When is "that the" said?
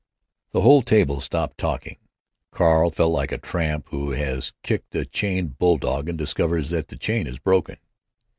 6.71-6.97